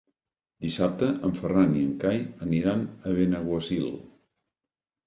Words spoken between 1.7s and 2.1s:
i en